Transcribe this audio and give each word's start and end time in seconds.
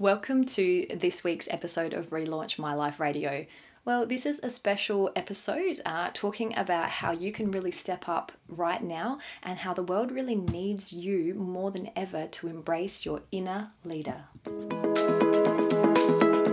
Welcome 0.00 0.44
to 0.44 0.86
this 0.94 1.24
week's 1.24 1.48
episode 1.50 1.92
of 1.92 2.10
Relaunch 2.10 2.56
My 2.56 2.72
Life 2.72 3.00
Radio. 3.00 3.46
Well, 3.84 4.06
this 4.06 4.26
is 4.26 4.38
a 4.44 4.48
special 4.48 5.10
episode 5.16 5.80
uh, 5.84 6.10
talking 6.14 6.56
about 6.56 6.88
how 6.88 7.10
you 7.10 7.32
can 7.32 7.50
really 7.50 7.72
step 7.72 8.08
up 8.08 8.30
right 8.46 8.80
now 8.80 9.18
and 9.42 9.58
how 9.58 9.74
the 9.74 9.82
world 9.82 10.12
really 10.12 10.36
needs 10.36 10.92
you 10.92 11.34
more 11.34 11.72
than 11.72 11.90
ever 11.96 12.28
to 12.28 12.46
embrace 12.46 13.04
your 13.04 13.22
inner 13.32 13.72
leader. 13.84 14.26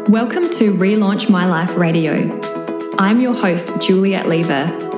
Welcome 0.10 0.50
to 0.50 0.74
Relaunch 0.74 1.30
My 1.30 1.48
Life 1.48 1.78
Radio. 1.78 2.16
I'm 2.98 3.20
your 3.20 3.36
host, 3.36 3.80
Juliet 3.80 4.28
Lever 4.28 4.85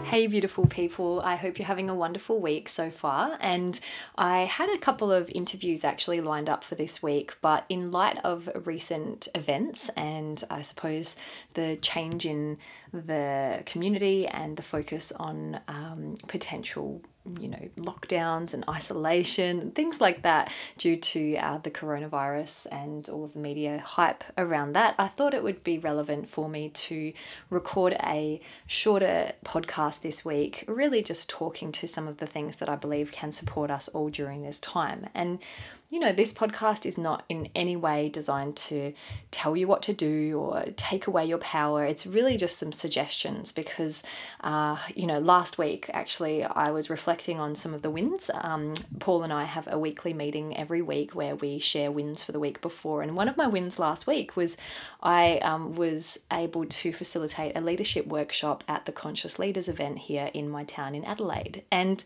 Hey, 0.04 0.28
beautiful 0.28 0.68
people. 0.68 1.20
I 1.22 1.36
hope 1.36 1.58
you're 1.58 1.66
having 1.66 1.90
a 1.90 1.96
wonderful 1.96 2.40
week 2.40 2.70
so 2.70 2.92
far. 2.92 3.40
And 3.42 3.80
I 4.20 4.42
had 4.42 4.70
a 4.70 4.78
couple 4.78 5.12
of 5.12 5.32
interviews 5.32 5.84
actually 5.84 6.22
lined 6.22 6.48
up 6.48 6.64
for 6.64 6.76
this 6.76 7.02
week, 7.02 7.36
but 7.42 7.66
in 7.70 7.90
light 7.90 8.20
of 8.24 8.48
recent 8.68 9.28
events 9.34 9.90
and 9.98 10.44
I 10.52 10.62
suppose 10.62 11.16
the 11.56 11.78
change 11.78 12.28
in 12.28 12.60
the 12.94 13.64
community 13.66 14.28
and 14.28 14.56
the 14.56 14.62
focus 14.62 15.12
on 15.12 15.60
um, 15.68 16.14
potential 16.28 17.02
you 17.40 17.48
know, 17.48 17.70
lockdowns 17.78 18.54
and 18.54 18.64
isolation 18.70 19.60
and 19.60 19.74
things 19.76 20.00
like 20.00 20.22
that 20.22 20.52
due 20.78 20.96
to 20.96 21.36
uh, 21.38 21.58
the 21.60 21.72
coronavirus 21.72 22.68
and 22.72 23.10
all 23.10 23.24
of 23.24 23.34
the 23.34 23.40
media 23.40 23.82
hype 23.84 24.24
around 24.38 24.74
that, 24.74 24.96
I 25.00 25.08
thought 25.08 25.34
it 25.34 25.44
would 25.44 25.64
be 25.64 25.78
relevant 25.80 26.28
for 26.28 26.48
me 26.48 26.70
to 26.70 27.14
record 27.50 27.94
a 27.94 28.40
shorter 28.68 29.34
podcast 29.44 30.02
this 30.02 30.24
week, 30.24 30.64
really 30.68 31.02
just 31.02 31.30
talking 31.30 31.72
to 31.74 31.88
some 31.88 32.08
of 32.08 32.18
the 32.18 32.28
things 32.28 32.58
that 32.58 32.70
I 32.70 32.76
believe 32.76 33.12
can 33.12 33.32
support 33.32 33.72
us 33.72 33.88
all 33.88 34.10
during 34.10 34.44
this 34.44 34.60
time. 34.60 35.08
And 35.16 35.40
you 35.90 36.00
know, 36.00 36.12
this 36.12 36.34
podcast 36.34 36.86
is 36.86 36.98
not 36.98 37.24
in 37.30 37.48
any 37.54 37.76
way 37.76 38.10
designed 38.10 38.56
to 38.56 38.92
tell 39.30 39.56
you 39.56 39.68
what 39.68 39.84
to 39.84 39.94
do 39.94 40.40
or 40.40 40.66
take 40.76 41.06
away 41.06 41.26
your 41.26 41.38
power. 41.38 41.86
It's 41.86 42.08
really 42.08 42.38
just 42.38 42.58
some 42.58 42.72
suggestions 42.72 43.52
because, 43.52 44.04
uh, 44.42 44.78
you 44.96 45.06
know, 45.06 45.20
last 45.20 45.60
week 45.60 45.90
actually 45.94 46.44
I 46.44 46.72
was 46.72 46.90
reflecting 46.90 47.40
on 47.40 47.54
some 47.54 47.74
of 47.74 47.84
the 47.84 47.92
wins. 47.92 48.32
Um, 48.34 48.74
Paul 49.00 49.22
and 49.22 49.32
I 49.32 49.44
have 49.44 49.68
a 49.72 49.78
weekly 49.78 50.12
meeting 50.12 50.58
every 50.58 50.82
week 50.82 51.14
where 51.14 51.36
we 51.36 51.60
share 51.60 51.92
wins 51.92 52.24
for 52.24 52.32
the 52.32 52.40
week 52.40 52.62
before. 52.62 53.04
And 53.04 53.16
one 53.16 53.30
of 53.30 53.38
my 53.38 53.46
wins 53.46 53.78
last 53.78 54.08
week 54.08 54.36
was 54.36 54.58
I 55.04 55.38
um, 55.40 55.76
was 55.76 56.20
able 56.34 56.66
to 56.66 56.94
facilitate 56.94 57.56
a 57.56 57.62
leadership 57.62 58.08
workshop 58.08 58.64
at 58.68 58.86
the 58.86 58.92
Conscious 58.92 59.38
Leaders 59.38 59.68
event 59.68 60.00
here 60.00 60.32
in 60.34 60.50
my 60.50 60.64
town 60.64 60.96
in 60.96 61.06
Adelaide. 61.06 61.64
And 61.72 62.04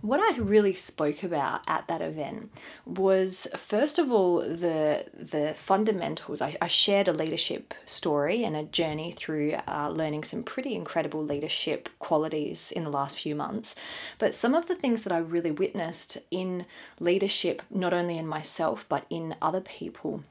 what 0.00 0.20
I 0.20 0.38
really 0.38 0.74
spoke 0.74 1.22
about 1.22 1.68
at 1.68 1.88
that 1.88 2.02
event 2.02 2.50
was 2.86 3.46
first 3.56 3.98
of 3.98 4.10
all 4.10 4.40
the 4.40 5.06
the 5.14 5.54
fundamentals. 5.54 6.42
I, 6.42 6.56
I 6.60 6.66
shared 6.66 7.08
a 7.08 7.12
leadership 7.12 7.74
story 7.84 8.44
and 8.44 8.56
a 8.56 8.64
journey 8.64 9.12
through 9.12 9.54
uh, 9.66 9.90
learning 9.90 10.24
some 10.24 10.42
pretty 10.42 10.74
incredible 10.74 11.22
leadership 11.24 11.88
qualities 11.98 12.72
in 12.72 12.84
the 12.84 12.90
last 12.90 13.20
few 13.20 13.34
months. 13.34 13.74
But 14.18 14.34
some 14.34 14.54
of 14.54 14.66
the 14.66 14.74
things 14.74 15.02
that 15.02 15.12
I 15.12 15.18
really 15.18 15.50
witnessed 15.50 16.18
in 16.30 16.66
leadership, 17.00 17.62
not 17.70 17.92
only 17.92 18.18
in 18.18 18.26
myself 18.26 18.86
but 18.88 19.06
in 19.10 19.34
other 19.40 19.60
people 19.60 20.24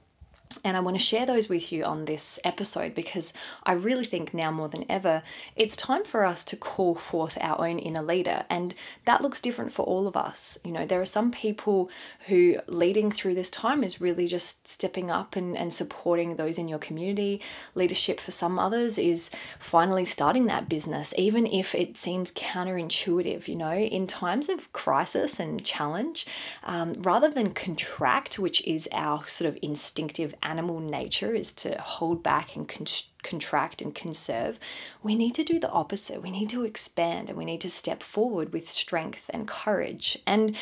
and 0.63 0.77
I 0.77 0.79
want 0.79 0.95
to 0.95 1.03
share 1.03 1.25
those 1.25 1.49
with 1.49 1.71
you 1.71 1.83
on 1.83 2.05
this 2.05 2.39
episode 2.45 2.95
because 2.95 3.33
I 3.63 3.73
really 3.73 4.05
think 4.05 4.33
now 4.33 4.49
more 4.49 4.69
than 4.69 4.85
ever, 4.89 5.21
it's 5.55 5.75
time 5.75 6.05
for 6.05 6.23
us 6.23 6.43
to 6.45 6.55
call 6.55 6.95
forth 6.95 7.37
our 7.41 7.67
own 7.67 7.79
inner 7.79 8.01
leader. 8.01 8.45
And 8.49 8.73
that 9.03 9.21
looks 9.21 9.41
different 9.41 9.73
for 9.73 9.83
all 9.85 10.07
of 10.07 10.15
us. 10.15 10.57
You 10.63 10.71
know, 10.71 10.85
there 10.85 11.01
are 11.01 11.05
some 11.05 11.31
people 11.31 11.89
who 12.27 12.59
leading 12.67 13.11
through 13.11 13.35
this 13.35 13.49
time 13.49 13.83
is 13.83 13.99
really 13.99 14.25
just 14.25 14.67
stepping 14.67 15.11
up 15.11 15.35
and, 15.35 15.57
and 15.57 15.73
supporting 15.73 16.37
those 16.37 16.57
in 16.57 16.69
your 16.69 16.79
community. 16.79 17.41
Leadership 17.75 18.21
for 18.21 18.31
some 18.31 18.57
others 18.57 18.97
is 18.97 19.31
finally 19.59 20.05
starting 20.05 20.45
that 20.45 20.69
business, 20.69 21.13
even 21.17 21.45
if 21.45 21.75
it 21.75 21.97
seems 21.97 22.31
counterintuitive. 22.31 23.49
You 23.49 23.55
know, 23.57 23.73
in 23.73 24.07
times 24.07 24.47
of 24.47 24.71
crisis 24.71 25.39
and 25.41 25.63
challenge, 25.65 26.25
um, 26.63 26.93
rather 26.93 27.29
than 27.29 27.53
contract, 27.53 28.39
which 28.39 28.65
is 28.65 28.87
our 28.93 29.27
sort 29.27 29.49
of 29.49 29.57
instinctive 29.61 30.33
nature 30.61 31.33
is 31.33 31.51
to 31.53 31.79
hold 31.79 32.23
back 32.23 32.55
and 32.55 32.67
con- 32.67 32.85
contract 33.23 33.81
and 33.81 33.93
conserve, 33.93 34.59
we 35.01 35.15
need 35.15 35.35
to 35.35 35.43
do 35.43 35.59
the 35.59 35.69
opposite. 35.69 36.21
We 36.21 36.31
need 36.31 36.49
to 36.49 36.63
expand 36.63 37.29
and 37.29 37.37
we 37.37 37.45
need 37.45 37.61
to 37.61 37.69
step 37.69 38.03
forward 38.03 38.53
with 38.53 38.69
strength 38.69 39.29
and 39.29 39.47
courage. 39.47 40.17
And 40.27 40.55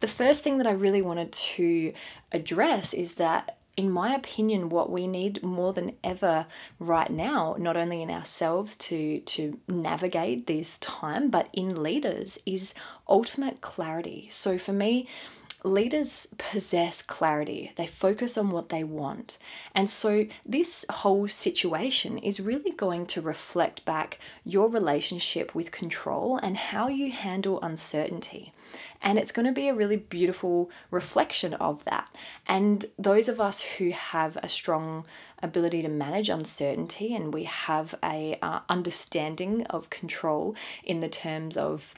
the 0.00 0.08
first 0.08 0.42
thing 0.42 0.58
that 0.58 0.66
I 0.66 0.72
really 0.72 1.02
wanted 1.02 1.32
to 1.32 1.92
address 2.32 2.94
is 2.94 3.14
that 3.14 3.58
in 3.76 3.90
my 3.90 4.14
opinion, 4.14 4.68
what 4.68 4.90
we 4.90 5.06
need 5.06 5.42
more 5.42 5.72
than 5.72 5.96
ever 6.04 6.46
right 6.78 7.10
now, 7.10 7.56
not 7.58 7.76
only 7.76 8.02
in 8.02 8.10
ourselves 8.10 8.76
to, 8.76 9.20
to 9.20 9.58
navigate 9.68 10.46
this 10.46 10.78
time, 10.78 11.28
but 11.28 11.48
in 11.52 11.82
leaders, 11.82 12.38
is 12.46 12.74
ultimate 13.08 13.60
clarity. 13.60 14.28
So 14.30 14.58
for 14.58 14.72
me, 14.72 15.08
leaders 15.64 16.28
possess 16.38 17.02
clarity, 17.02 17.72
they 17.76 17.86
focus 17.86 18.38
on 18.38 18.50
what 18.50 18.68
they 18.68 18.84
want. 18.84 19.38
And 19.74 19.90
so, 19.90 20.26
this 20.46 20.84
whole 20.90 21.26
situation 21.26 22.18
is 22.18 22.38
really 22.38 22.70
going 22.70 23.06
to 23.06 23.20
reflect 23.20 23.84
back 23.84 24.18
your 24.44 24.68
relationship 24.68 25.54
with 25.54 25.72
control 25.72 26.38
and 26.42 26.56
how 26.56 26.88
you 26.88 27.10
handle 27.10 27.60
uncertainty. 27.62 28.52
And 29.02 29.18
it's 29.18 29.32
going 29.32 29.46
to 29.46 29.52
be 29.52 29.68
a 29.68 29.74
really 29.74 29.96
beautiful 29.96 30.70
reflection 30.90 31.54
of 31.54 31.84
that. 31.84 32.10
And 32.46 32.84
those 32.98 33.28
of 33.28 33.40
us 33.40 33.60
who 33.60 33.90
have 33.90 34.36
a 34.42 34.48
strong 34.48 35.04
ability 35.42 35.82
to 35.82 35.88
manage 35.88 36.28
uncertainty 36.28 37.14
and 37.14 37.34
we 37.34 37.44
have 37.44 37.94
a 38.02 38.38
uh, 38.40 38.60
understanding 38.68 39.66
of 39.66 39.90
control 39.90 40.56
in 40.82 41.00
the 41.00 41.08
terms 41.08 41.56
of 41.56 41.94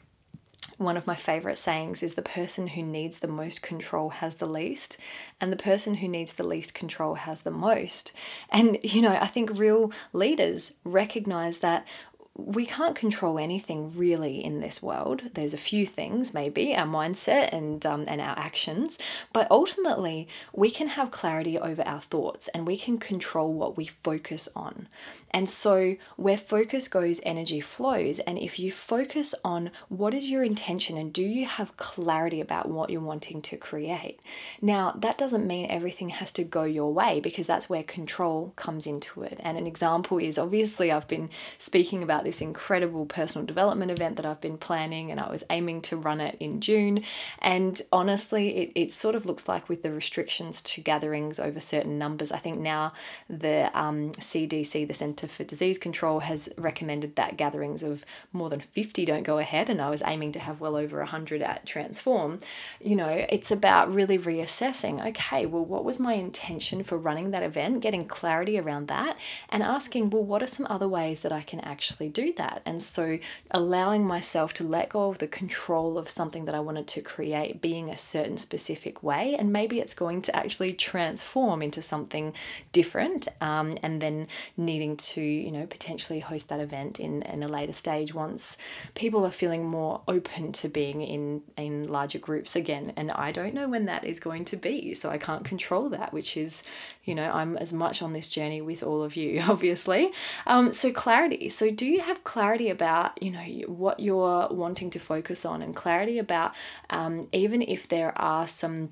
one 0.79 0.97
of 0.97 1.07
my 1.07 1.15
favorite 1.15 1.59
sayings 1.59 2.03
is 2.03 2.15
the 2.15 2.23
person 2.23 2.69
who 2.69 2.83
needs 2.83 3.19
the 3.19 3.29
most 3.29 3.63
control 3.63 4.11
has 4.11 4.37
the 4.37 4.47
least, 4.47 4.99
and 5.41 5.53
the 5.53 5.57
person 5.57 5.95
who 5.95 6.09
needs 6.09 6.35
the 6.35 6.47
least 6.47 6.75
control 6.75 7.15
has 7.15 7.43
the 7.43 7.51
most. 7.51 8.13
And, 8.51 8.79
you 8.83 9.01
know, 9.01 9.13
I 9.13 9.27
think 9.27 9.59
real 9.59 9.93
leaders 10.13 10.75
recognize 10.85 11.59
that 11.59 11.87
we 12.39 12.67
can't 12.67 12.95
control 12.95 13.39
anything 13.39 13.97
really 13.97 14.45
in 14.45 14.61
this 14.61 14.83
world. 14.83 15.23
There's 15.35 15.55
a 15.55 15.59
few 15.59 15.87
things, 15.87 16.35
maybe 16.35 16.77
our 16.77 16.87
mindset 16.87 17.53
and 17.53 17.85
um, 17.87 18.05
and 18.07 18.21
our 18.21 18.39
actions, 18.39 18.99
but 19.33 19.51
ultimately 19.51 20.29
we 20.53 20.71
can 20.71 20.89
have 20.89 21.11
clarity 21.11 21.59
over 21.59 21.83
our 21.83 22.01
thoughts 22.01 22.49
and 22.49 22.67
we 22.67 22.77
can 22.77 22.99
control 22.99 23.53
what 23.53 23.77
we 23.77 23.87
focus 23.87 24.49
on. 24.55 24.89
And 25.31 25.49
so, 25.49 25.97
where 26.17 26.39
focus 26.39 26.89
goes, 26.89 27.21
energy 27.25 27.61
flows. 27.61 28.21
And 28.21 28.39
if 28.39 28.59
you 28.59 28.71
focus 28.73 29.35
on 29.45 29.71
what 29.89 30.15
is 30.15 30.31
your 30.31 30.43
intention 30.43 30.97
and 30.97 31.13
do 31.13 31.23
you 31.23 31.45
have 31.45 31.77
clarity 31.77 32.41
about 32.41 32.71
what 32.71 32.91
you're 32.91 33.01
wanting 33.01 33.43
to 33.43 33.57
create, 33.57 34.21
now 34.63 34.93
that 34.93 35.19
doesn't 35.19 35.47
mean 35.47 35.67
everything 35.69 36.11
has 36.11 36.33
to 36.33 36.45
go 36.45 36.65
your 36.65 36.93
way 36.93 37.21
because 37.21 37.47
that's 37.47 37.69
where 37.69 37.83
control 37.83 38.53
comes 38.57 38.87
into 38.87 39.23
it. 39.23 39.39
And 39.43 39.59
an 39.59 39.67
example 39.67 40.19
is 40.19 40.39
obviously 40.39 40.91
I've 40.93 41.09
been 41.09 41.29
speaking 41.59 42.03
about 42.03 42.25
this 42.27 42.41
incredible 42.41 43.07
personal 43.07 43.47
development 43.47 43.91
event 43.91 44.17
that 44.17 44.27
I've 44.27 44.41
been 44.41 44.59
planning, 44.59 45.11
and 45.11 45.21
I 45.21 45.31
was 45.31 45.45
aiming 45.49 45.83
to 45.83 45.97
run 45.97 46.21
it 46.21 46.37
in 46.41 46.61
June. 46.61 47.05
And 47.39 47.81
honestly, 47.93 48.57
it, 48.57 48.73
it 48.75 48.93
sort 48.93 49.15
of 49.15 49.27
looks 49.27 49.49
like 49.49 49.69
with 49.69 49.83
the 49.83 49.93
restrictions 49.93 50.61
to 50.63 50.81
gatherings 50.81 51.39
over 51.39 51.61
certain 51.61 51.99
numbers, 51.99 52.33
I 52.33 52.39
think 52.39 52.59
now 52.59 52.93
the 53.31 53.71
um, 53.73 54.11
CDC, 54.13 54.89
the 54.89 54.95
Centre 54.95 55.29
for 55.29 55.45
Disease 55.45 55.79
Control, 55.79 56.21
has 56.21 56.49
recommended 56.59 57.15
that 57.15 57.37
gatherings 57.37 57.85
of 57.85 58.05
more 58.33 58.51
than 58.51 58.61
50 58.61 59.05
don't 59.05 59.23
go 59.23 59.39
ahead, 59.39 59.71
and 59.71 59.81
I 59.81 59.89
was 59.89 60.03
aiming 60.05 60.33
to 60.33 60.41
have 60.41 60.61
well 60.61 60.77
over 60.77 60.99
100 60.99 61.43
at 61.43 61.65
Transform. 61.65 62.41
You 62.81 62.97
know, 62.97 63.27
it's 63.29 63.53
about 63.53 63.95
really 63.95 64.19
reassessing 64.19 65.07
okay, 65.07 65.47
well, 65.47 65.65
what 65.65 65.85
was 65.85 66.01
my 66.01 66.15
intention 66.15 66.83
for 66.83 66.99
running 66.99 67.31
that 67.31 67.45
event, 67.45 67.81
getting 67.81 68.07
clarity 68.07 68.59
around 68.59 68.89
that, 68.89 69.17
and 69.49 69.63
asking, 69.63 70.11
well, 70.11 70.25
what 70.25 70.43
are 70.43 70.49
some 70.49 70.67
other 70.69 70.89
ways 70.89 71.21
that 71.21 71.33
I 71.33 71.43
can 71.43 71.61
actually 71.61 72.09
do 72.17 72.33
that. 72.33 72.63
And 72.65 72.83
so 72.83 73.19
allowing 73.51 74.07
myself 74.07 74.55
to 74.55 74.65
let 74.65 74.89
go 74.89 75.11
of 75.11 75.19
the 75.19 75.27
control 75.27 75.99
of 75.99 76.09
something 76.09 76.47
that 76.47 76.55
I 76.55 76.61
wanted 76.61 76.87
to 76.89 77.03
create 77.03 77.61
being 77.61 77.91
a 77.91 77.99
certain 77.99 78.39
specific 78.39 79.03
way, 79.03 79.37
and 79.39 79.53
maybe 79.53 79.81
it's 79.81 79.93
going 79.93 80.23
to 80.23 80.35
actually 80.35 80.73
transform 80.73 81.61
into 81.61 81.83
something 81.83 82.33
different, 82.73 83.29
um, 83.43 83.75
and 83.83 84.01
then 84.01 84.29
needing 84.57 84.97
to, 84.97 85.21
you 85.21 85.53
know, 85.53 85.67
potentially 85.67 86.21
host 86.21 86.49
that 86.49 86.61
event 86.61 87.01
in, 87.01 87.21
in 87.23 87.43
a 87.43 87.49
later 87.49 87.75
stage 87.75 88.15
once 88.15 88.57
people 88.95 89.27
are 89.27 89.31
feeling 89.31 89.67
more 89.67 90.01
open 90.09 90.53
to 90.53 90.69
being 90.69 91.03
in, 91.03 91.43
in 91.59 91.87
larger 91.89 92.19
groups 92.19 92.57
again. 92.57 92.95
And 92.97 93.13
I 93.13 93.31
don't 93.31 93.53
know 93.53 93.69
when 93.69 93.85
that 93.87 94.07
is 94.07 94.21
going 94.21 94.47
to 94.47 94.57
be, 94.57 94.95
so 94.95 95.11
I 95.11 95.19
can't 95.19 95.45
control 95.45 95.91
that, 95.91 96.15
which 96.15 96.39
is, 96.39 96.63
you 97.05 97.15
know, 97.15 97.31
I'm 97.31 97.59
as 97.59 97.75
much 97.75 98.01
on 98.01 98.15
this 98.15 98.31
journey 98.31 98.63
with 98.63 98.83
all 98.83 99.03
of 99.03 99.17
you, 99.17 99.43
obviously. 99.49 100.13
Um, 100.47 100.73
so, 100.73 100.91
clarity. 100.93 101.51
So, 101.51 101.71
do 101.71 101.85
you 101.85 102.01
have 102.07 102.25
clarity 102.25 102.71
about, 102.71 103.23
you 103.23 103.31
know, 103.31 103.45
what 103.67 104.01
you're 104.01 104.49
wanting 104.51 104.91
to 104.91 104.99
focus 104.99 105.45
on 105.45 105.63
and 105.63 105.75
clarity 105.75 106.19
about 106.19 106.55
um, 106.91 107.29
even 107.33 107.63
if 107.63 107.89
there 107.89 108.17
are 108.17 108.47
some 108.47 108.91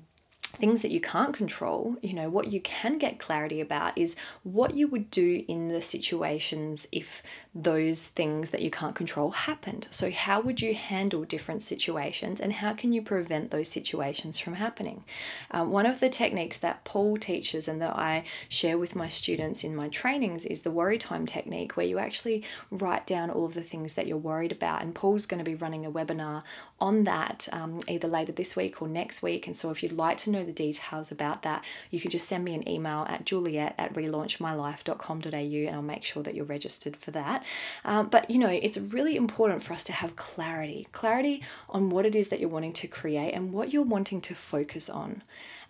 things 0.55 0.81
that 0.81 0.91
you 0.91 1.01
can't 1.01 1.33
control, 1.33 1.95
you 2.01 2.13
know, 2.13 2.29
what 2.29 2.51
you 2.51 2.61
can 2.61 2.97
get 2.97 3.19
clarity 3.19 3.61
about 3.61 3.97
is 3.97 4.15
what 4.43 4.75
you 4.75 4.87
would 4.87 5.11
do 5.11 5.43
in 5.47 5.67
the 5.67 5.81
situations 5.81 6.87
if 6.91 7.21
those 7.53 8.07
things 8.07 8.49
that 8.49 8.61
you 8.61 8.69
can't 8.69 8.95
control 8.95 9.31
happened. 9.31 9.87
So, 9.89 10.11
how 10.11 10.41
would 10.41 10.61
you 10.61 10.73
handle 10.75 11.23
different 11.23 11.61
situations 11.61 12.41
and 12.41 12.51
how 12.51 12.73
can 12.73 12.91
you 12.91 13.01
prevent 13.01 13.51
those 13.51 13.69
situations 13.69 14.39
from 14.39 14.55
happening? 14.55 15.03
Um, 15.51 15.71
one 15.71 15.85
of 15.85 15.99
the 15.99 16.09
techniques 16.09 16.57
that 16.57 16.83
Paul 16.83 17.17
teaches 17.17 17.67
and 17.67 17.81
that 17.81 17.95
I 17.95 18.25
share 18.49 18.77
with 18.77 18.95
my 18.95 19.07
students 19.07 19.63
in 19.63 19.75
my 19.75 19.87
trainings 19.89 20.45
is 20.45 20.61
the 20.61 20.71
worry 20.71 20.97
time 20.97 21.25
technique, 21.25 21.77
where 21.77 21.85
you 21.85 21.97
actually 21.97 22.43
write 22.71 23.07
down 23.07 23.29
all 23.29 23.45
of 23.45 23.53
the 23.53 23.61
things 23.61 23.93
that 23.93 24.07
you're 24.07 24.17
worried 24.17 24.51
about. 24.51 24.81
And 24.81 24.93
Paul's 24.93 25.25
going 25.25 25.43
to 25.43 25.49
be 25.49 25.55
running 25.55 25.85
a 25.85 25.91
webinar 25.91 26.43
on 26.79 27.05
that 27.05 27.47
um, 27.51 27.79
either 27.87 28.07
later 28.07 28.31
this 28.31 28.55
week 28.55 28.81
or 28.81 28.87
next 28.87 29.21
week. 29.21 29.47
And 29.47 29.55
so, 29.55 29.71
if 29.71 29.81
you'd 29.81 29.91
like 29.91 30.17
to 30.17 30.29
know 30.29 30.44
the 30.45 30.53
details 30.53 31.11
about 31.11 31.43
that, 31.43 31.63
you 31.91 31.99
can 31.99 32.11
just 32.11 32.27
send 32.27 32.43
me 32.43 32.53
an 32.53 32.67
email 32.67 33.05
at 33.09 33.25
juliet 33.25 33.75
at 33.77 33.93
relaunchmylife.com.au 33.93 35.29
and 35.29 35.75
I'll 35.75 35.81
make 35.81 36.03
sure 36.03 36.23
that 36.23 36.35
you're 36.35 36.45
registered 36.45 36.95
for 36.95 37.11
that. 37.11 37.43
Um, 37.83 38.07
but 38.07 38.29
you 38.29 38.37
know, 38.37 38.49
it's 38.49 38.77
really 38.77 39.15
important 39.15 39.63
for 39.63 39.73
us 39.73 39.83
to 39.85 39.93
have 39.93 40.15
clarity 40.15 40.87
clarity 40.91 41.43
on 41.69 41.89
what 41.89 42.05
it 42.05 42.15
is 42.15 42.29
that 42.29 42.39
you're 42.39 42.49
wanting 42.49 42.73
to 42.73 42.87
create 42.87 43.33
and 43.33 43.51
what 43.51 43.71
you're 43.71 43.83
wanting 43.83 44.21
to 44.21 44.35
focus 44.35 44.89
on. 44.89 45.23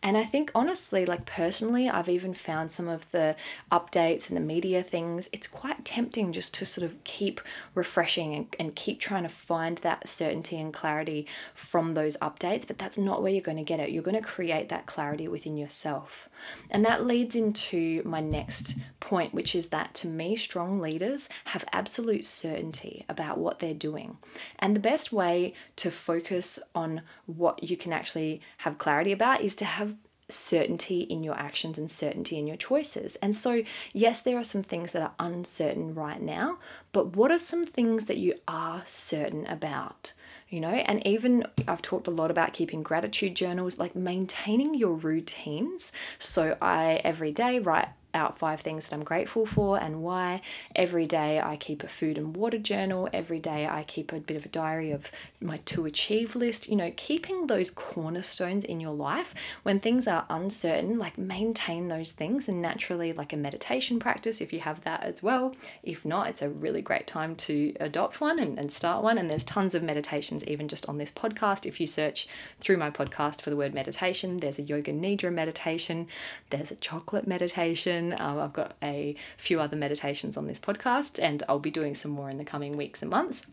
And 0.05 0.15
I 0.15 0.23
think 0.23 0.51
honestly, 0.53 1.03
like 1.07 1.25
personally, 1.25 1.89
I've 1.89 2.09
even 2.09 2.35
found 2.35 2.71
some 2.71 2.87
of 2.87 3.09
the 3.09 3.35
updates 3.71 4.29
and 4.29 4.37
the 4.37 4.41
media 4.41 4.83
things, 4.83 5.27
it's 5.33 5.47
quite 5.47 5.83
tempting 5.83 6.31
just 6.31 6.53
to 6.53 6.65
sort 6.67 6.85
of 6.85 7.03
keep 7.03 7.41
refreshing 7.73 8.35
and, 8.35 8.55
and 8.59 8.75
keep 8.75 8.99
trying 8.99 9.23
to 9.23 9.29
find 9.29 9.79
that 9.79 10.07
certainty 10.07 10.59
and 10.59 10.71
clarity 10.71 11.25
from 11.55 11.95
those 11.95 12.17
updates. 12.17 12.67
But 12.67 12.77
that's 12.77 12.99
not 12.99 13.23
where 13.23 13.31
you're 13.31 13.41
going 13.41 13.57
to 13.57 13.63
get 13.63 13.79
it. 13.79 13.89
You're 13.89 14.03
going 14.03 14.15
to 14.15 14.21
create 14.21 14.69
that 14.69 14.85
clarity 14.85 15.27
within 15.27 15.57
yourself. 15.57 16.29
And 16.69 16.85
that 16.85 17.07
leads 17.07 17.35
into 17.35 18.03
my 18.05 18.19
next 18.19 18.77
point, 18.99 19.33
which 19.33 19.55
is 19.55 19.69
that 19.69 19.95
to 19.95 20.07
me, 20.07 20.35
strong 20.35 20.79
leaders 20.79 21.29
have 21.45 21.65
absolute 21.73 22.25
certainty 22.25 23.05
about 23.09 23.39
what 23.39 23.57
they're 23.57 23.73
doing. 23.73 24.17
And 24.59 24.75
the 24.75 24.79
best 24.79 25.11
way 25.11 25.55
to 25.77 25.89
focus 25.89 26.59
on 26.75 27.01
what 27.25 27.63
you 27.63 27.77
can 27.77 27.93
actually 27.93 28.41
have 28.59 28.77
clarity 28.77 29.11
about 29.11 29.41
is 29.41 29.55
to 29.55 29.65
have 29.65 29.95
certainty 30.29 31.01
in 31.01 31.23
your 31.23 31.35
actions 31.35 31.77
and 31.77 31.89
certainty 31.89 32.37
in 32.37 32.47
your 32.47 32.57
choices. 32.57 33.15
And 33.17 33.35
so, 33.35 33.63
yes, 33.93 34.21
there 34.21 34.37
are 34.37 34.43
some 34.43 34.63
things 34.63 34.91
that 34.91 35.01
are 35.01 35.13
uncertain 35.19 35.93
right 35.93 36.21
now, 36.21 36.57
but 36.91 37.15
what 37.15 37.31
are 37.31 37.39
some 37.39 37.63
things 37.63 38.05
that 38.05 38.17
you 38.17 38.33
are 38.47 38.81
certain 38.85 39.45
about? 39.45 40.13
You 40.49 40.61
know, 40.61 40.69
and 40.69 41.05
even 41.05 41.45
I've 41.67 41.81
talked 41.81 42.07
a 42.07 42.11
lot 42.11 42.31
about 42.31 42.53
keeping 42.53 42.83
gratitude 42.83 43.35
journals, 43.35 43.79
like 43.79 43.95
maintaining 43.95 44.75
your 44.75 44.93
routines. 44.93 45.91
So, 46.19 46.55
I 46.61 47.01
every 47.03 47.31
day 47.31 47.59
write 47.59 47.89
out 48.15 48.39
five 48.39 48.61
things 48.61 48.85
that 48.85 48.95
I'm 48.95 49.03
grateful 49.03 49.45
for 49.45 49.79
and 49.79 50.01
why. 50.01 50.41
Every 50.75 51.05
day 51.05 51.39
I 51.39 51.57
keep 51.57 51.83
a 51.83 51.87
food 51.87 52.17
and 52.17 52.35
water 52.35 52.57
journal. 52.57 53.09
Every 53.13 53.39
day 53.39 53.67
I 53.67 53.83
keep 53.83 54.11
a 54.11 54.19
bit 54.19 54.37
of 54.37 54.45
a 54.45 54.49
diary 54.49 54.91
of 54.91 55.11
my 55.41 55.57
to 55.65 55.85
achieve 55.85 56.35
list. 56.35 56.69
You 56.69 56.77
know, 56.77 56.91
keeping 56.95 57.47
those 57.47 57.69
cornerstones 57.69 58.65
in 58.65 58.79
your 58.79 58.93
life 58.93 59.35
when 59.63 59.79
things 59.79 60.07
are 60.07 60.25
uncertain, 60.29 60.97
like 60.97 61.17
maintain 61.17 61.87
those 61.87 62.11
things 62.11 62.47
and 62.47 62.61
naturally, 62.61 63.13
like 63.13 63.33
a 63.33 63.37
meditation 63.37 63.99
practice 63.99 64.41
if 64.41 64.53
you 64.53 64.61
have 64.61 64.81
that 64.83 65.03
as 65.03 65.21
well. 65.21 65.55
If 65.83 66.05
not, 66.05 66.27
it's 66.29 66.41
a 66.41 66.49
really 66.49 66.81
great 66.81 67.07
time 67.07 67.35
to 67.35 67.73
adopt 67.79 68.21
one 68.21 68.39
and, 68.39 68.57
and 68.57 68.71
start 68.71 69.03
one. 69.03 69.17
And 69.17 69.29
there's 69.29 69.43
tons 69.43 69.75
of 69.75 69.83
meditations, 69.83 70.45
even 70.47 70.67
just 70.67 70.87
on 70.87 70.97
this 70.97 71.11
podcast. 71.11 71.65
If 71.65 71.79
you 71.79 71.87
search 71.87 72.27
through 72.59 72.77
my 72.77 72.89
podcast 72.89 73.41
for 73.41 73.49
the 73.49 73.57
word 73.57 73.73
meditation, 73.73 74.37
there's 74.37 74.59
a 74.59 74.63
yoga 74.63 74.93
nidra 74.93 75.33
meditation, 75.33 76.07
there's 76.49 76.71
a 76.71 76.75
chocolate 76.75 77.27
meditation 77.27 78.04
um, 78.13 78.39
I've 78.39 78.53
got 78.53 78.75
a 78.83 79.15
few 79.37 79.59
other 79.59 79.75
meditations 79.75 80.37
on 80.37 80.47
this 80.47 80.59
podcast, 80.59 81.21
and 81.21 81.43
I'll 81.47 81.59
be 81.59 81.71
doing 81.71 81.95
some 81.95 82.11
more 82.11 82.29
in 82.29 82.37
the 82.37 82.45
coming 82.45 82.77
weeks 82.77 83.01
and 83.01 83.11
months. 83.11 83.47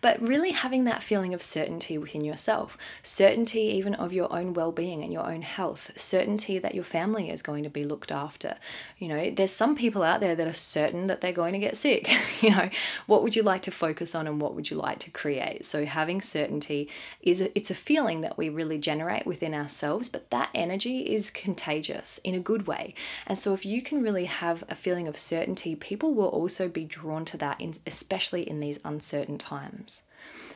But 0.00 0.20
really 0.20 0.50
having 0.50 0.84
that 0.84 1.02
feeling 1.02 1.34
of 1.34 1.42
certainty 1.42 1.98
within 1.98 2.24
yourself, 2.24 2.76
certainty 3.02 3.60
even 3.60 3.94
of 3.94 4.12
your 4.12 4.32
own 4.32 4.54
well 4.54 4.72
being 4.72 5.02
and 5.02 5.12
your 5.12 5.26
own 5.26 5.42
health, 5.42 5.90
certainty 5.96 6.58
that 6.58 6.74
your 6.74 6.84
family 6.84 7.30
is 7.30 7.42
going 7.42 7.64
to 7.64 7.70
be 7.70 7.82
looked 7.82 8.12
after. 8.12 8.56
You 8.98 9.08
know, 9.08 9.30
there's 9.30 9.52
some 9.52 9.76
people 9.76 10.02
out 10.02 10.20
there 10.20 10.34
that 10.34 10.46
are 10.46 10.52
certain 10.52 11.06
that 11.06 11.20
they're 11.20 11.32
going 11.32 11.52
to 11.52 11.58
get 11.58 11.76
sick. 11.76 12.10
you 12.42 12.50
know, 12.50 12.70
what 13.06 13.22
would 13.22 13.36
you 13.36 13.42
like 13.42 13.62
to 13.62 13.70
focus 13.70 14.14
on 14.14 14.26
and 14.26 14.40
what 14.40 14.54
would 14.54 14.70
you 14.70 14.76
like 14.76 14.98
to 15.00 15.10
create? 15.10 15.64
So 15.64 15.84
having 15.84 16.20
certainty 16.20 16.88
is 17.20 17.40
a, 17.40 17.56
it's 17.56 17.70
a 17.70 17.74
feeling 17.74 18.20
that 18.22 18.38
we 18.38 18.48
really 18.48 18.78
generate 18.78 19.26
within 19.26 19.54
ourselves, 19.54 20.08
but 20.08 20.30
that 20.30 20.50
energy 20.54 21.00
is 21.12 21.30
contagious 21.30 22.18
in 22.24 22.34
a 22.34 22.40
good 22.40 22.66
way. 22.66 22.94
And 23.26 23.38
so 23.38 23.52
if 23.52 23.64
you 23.64 23.82
can 23.82 24.02
really 24.02 24.26
have 24.26 24.64
a 24.68 24.74
feeling 24.74 25.08
of 25.08 25.18
certainty, 25.18 25.74
people 25.74 26.14
will 26.14 26.28
also 26.28 26.68
be 26.68 26.84
drawn 26.84 27.24
to 27.26 27.36
that, 27.38 27.60
in, 27.60 27.74
especially 27.86 28.48
in 28.48 28.60
these 28.60 28.80
uncertain 28.84 29.38
times 29.38 29.61
times. 29.62 30.02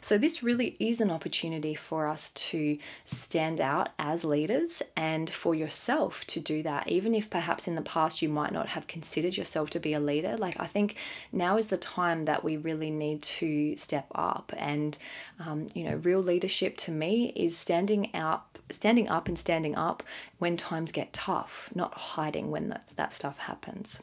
So, 0.01 0.19
this 0.19 0.43
really 0.43 0.77
is 0.79 1.01
an 1.01 1.11
opportunity 1.11 1.75
for 1.75 2.07
us 2.07 2.31
to 2.31 2.79
stand 3.05 3.61
out 3.61 3.89
as 3.99 4.25
leaders 4.25 4.83
and 4.97 5.29
for 5.29 5.55
yourself 5.55 6.25
to 6.29 6.41
do 6.41 6.63
that, 6.63 6.89
even 6.89 7.15
if 7.15 7.29
perhaps 7.29 7.67
in 7.67 7.75
the 7.75 7.83
past 7.83 8.23
you 8.23 8.29
might 8.29 8.53
not 8.53 8.69
have 8.69 8.87
considered 8.87 9.37
yourself 9.37 9.71
to 9.71 9.81
be 9.81 9.93
a 9.93 10.01
leader. 10.01 10.37
Like, 10.37 10.59
I 10.61 10.67
think 10.67 10.97
now 11.33 11.57
is 11.57 11.67
the 11.67 11.77
time 11.77 12.27
that 12.27 12.45
we 12.45 12.57
really 12.57 12.91
need 12.91 13.23
to 13.23 13.77
step 13.77 14.07
up. 14.15 14.53
And, 14.57 14.97
um, 15.45 15.67
you 15.75 15.85
know, 15.85 15.97
real 15.97 16.23
leadership 16.23 16.77
to 16.79 16.93
me 16.93 17.33
is 17.35 17.57
standing 17.57 18.15
out. 18.15 18.45
Standing 18.69 19.09
up 19.09 19.29
and 19.29 19.39
standing 19.39 19.77
up 19.77 20.03
when 20.39 20.57
times 20.57 20.91
get 20.91 21.13
tough, 21.13 21.71
not 21.77 21.95
hiding 21.95 22.51
when 22.51 22.71
that, 22.71 22.89
that 22.97 23.15
stuff 23.15 23.39
happens. 23.39 24.03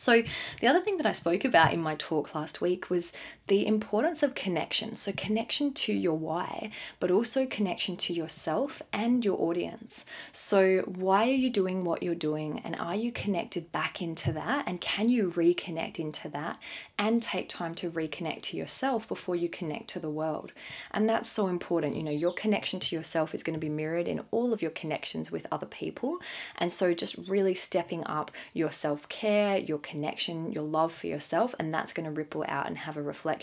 So, 0.00 0.22
the 0.62 0.66
other 0.66 0.80
thing 0.80 0.96
that 0.96 1.04
I 1.04 1.12
spoke 1.12 1.44
about 1.44 1.74
in 1.74 1.82
my 1.82 1.94
talk 1.96 2.34
last 2.34 2.62
week 2.62 2.88
was 2.88 3.12
the 3.50 3.66
importance 3.66 4.22
of 4.22 4.36
connection. 4.36 4.94
So, 4.94 5.10
connection 5.16 5.74
to 5.74 5.92
your 5.92 6.16
why, 6.16 6.70
but 7.00 7.10
also 7.10 7.46
connection 7.46 7.96
to 7.96 8.12
yourself 8.12 8.80
and 8.92 9.24
your 9.24 9.40
audience. 9.40 10.06
So, 10.30 10.82
why 10.82 11.24
are 11.28 11.32
you 11.32 11.50
doing 11.50 11.82
what 11.82 12.00
you're 12.00 12.14
doing? 12.14 12.60
And 12.64 12.76
are 12.76 12.94
you 12.94 13.10
connected 13.10 13.72
back 13.72 14.00
into 14.00 14.30
that? 14.34 14.68
And 14.68 14.80
can 14.80 15.08
you 15.08 15.32
reconnect 15.32 15.98
into 15.98 16.28
that 16.28 16.60
and 16.96 17.20
take 17.20 17.48
time 17.48 17.74
to 17.74 17.90
reconnect 17.90 18.42
to 18.42 18.56
yourself 18.56 19.08
before 19.08 19.34
you 19.34 19.48
connect 19.48 19.88
to 19.88 19.98
the 19.98 20.08
world? 20.08 20.52
And 20.92 21.08
that's 21.08 21.28
so 21.28 21.48
important. 21.48 21.96
You 21.96 22.04
know, 22.04 22.12
your 22.12 22.32
connection 22.34 22.78
to 22.78 22.94
yourself 22.94 23.34
is 23.34 23.42
going 23.42 23.54
to 23.54 23.66
be 23.66 23.68
mirrored 23.68 24.06
in 24.06 24.22
all 24.30 24.52
of 24.52 24.62
your 24.62 24.70
connections 24.70 25.32
with 25.32 25.48
other 25.50 25.66
people. 25.66 26.18
And 26.58 26.72
so, 26.72 26.94
just 26.94 27.18
really 27.26 27.56
stepping 27.56 28.06
up 28.06 28.30
your 28.54 28.70
self 28.70 29.08
care, 29.08 29.58
your 29.58 29.78
connection, 29.78 30.52
your 30.52 30.62
love 30.62 30.92
for 30.92 31.08
yourself, 31.08 31.52
and 31.58 31.74
that's 31.74 31.92
going 31.92 32.06
to 32.06 32.12
ripple 32.12 32.44
out 32.46 32.68
and 32.68 32.78
have 32.78 32.96
a 32.96 33.02
reflection. 33.02 33.39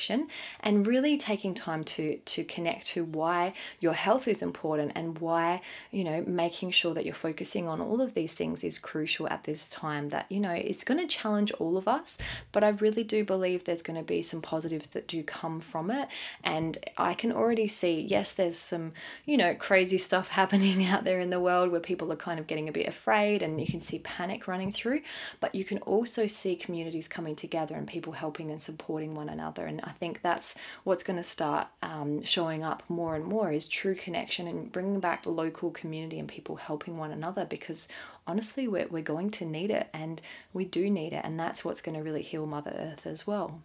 And 0.62 0.86
really 0.86 1.18
taking 1.18 1.54
time 1.54 1.84
to 1.86 2.18
to 2.18 2.44
connect 2.44 2.88
to 2.88 3.04
why 3.04 3.54
your 3.80 3.94
health 3.94 4.28
is 4.28 4.42
important 4.42 4.92
and 4.96 5.18
why 5.20 5.62
you 5.92 6.04
know 6.04 6.24
making 6.26 6.72
sure 6.72 6.94
that 6.94 7.06
you're 7.06 7.14
focusing 7.14 7.68
on 7.68 7.82
all 7.82 8.02
of 8.02 8.14
these 8.14 8.34
things 8.34 8.64
is 8.64 8.80
crucial 8.80 9.28
at 9.30 9.44
this 9.44 9.70
time. 9.70 10.10
That 10.10 10.26
you 10.30 10.40
know 10.40 10.52
it's 10.52 10.84
going 10.84 11.00
to 11.00 11.08
challenge 11.08 11.52
all 11.54 11.78
of 11.78 11.88
us, 11.88 12.18
but 12.52 12.64
I 12.64 12.70
really 12.70 13.04
do 13.04 13.24
believe 13.24 13.64
there's 13.64 13.82
going 13.82 14.00
to 14.00 14.04
be 14.04 14.22
some 14.22 14.42
positives 14.42 14.90
that 14.90 15.08
do 15.08 15.24
come 15.24 15.60
from 15.60 15.92
it. 15.92 16.08
And 16.44 16.78
I 16.98 17.14
can 17.14 17.32
already 17.32 17.68
see, 17.68 18.02
yes, 18.02 18.32
there's 18.34 18.58
some 18.58 18.94
you 19.26 19.38
know 19.38 19.56
crazy 19.56 19.98
stuff 19.98 20.28
happening 20.40 20.86
out 20.86 21.04
there 21.04 21.20
in 21.20 21.30
the 21.30 21.40
world 21.40 21.72
where 21.72 21.80
people 21.80 22.12
are 22.12 22.18
kind 22.18 22.40
of 22.40 22.48
getting 22.48 22.70
a 22.70 22.72
bit 22.72 22.88
afraid, 22.88 23.42
and 23.42 23.60
you 23.60 23.68
can 23.68 23.82
see 23.82 24.00
panic 24.00 24.48
running 24.48 24.72
through, 24.72 25.02
but 25.40 25.56
you 25.56 25.64
can 25.64 25.80
also 25.80 26.28
see 26.28 26.56
communities 26.56 27.08
coming 27.08 27.36
together 27.36 27.76
and 27.76 27.88
people 27.88 28.14
helping 28.14 28.52
and 28.52 28.62
supporting 28.62 29.16
one 29.16 29.30
another. 29.30 29.66
And 29.66 29.77
I 29.84 29.92
think 29.92 30.22
that's 30.22 30.56
what's 30.84 31.04
going 31.04 31.18
to 31.18 31.24
start 31.24 31.68
um, 31.82 32.24
showing 32.24 32.64
up 32.64 32.84
more 32.90 33.16
and 33.16 33.26
more 33.26 33.52
is 33.52 33.68
true 33.68 33.96
connection 33.96 34.48
and 34.48 34.72
bringing 34.72 35.00
back 35.00 35.26
local 35.26 35.72
community 35.72 36.20
and 36.20 36.28
people 36.28 36.56
helping 36.56 36.98
one 36.98 37.12
another 37.12 37.46
because 37.46 37.88
honestly, 38.26 38.68
we're, 38.68 38.88
we're 38.88 39.02
going 39.02 39.32
to 39.32 39.46
need 39.46 39.72
it 39.72 39.88
and 39.94 40.22
we 40.54 40.66
do 40.66 40.90
need 40.90 41.14
it. 41.14 41.22
And 41.24 41.40
that's 41.40 41.64
what's 41.64 41.82
going 41.82 41.98
to 41.98 42.04
really 42.04 42.22
heal 42.22 42.46
Mother 42.46 42.76
Earth 42.78 43.08
as 43.08 43.26
well. 43.26 43.62